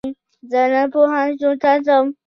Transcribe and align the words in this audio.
زه 0.51 0.61
نن 0.71 0.87
پوهنتون 0.93 1.53
ته 1.61 1.71
ځم 1.85 2.05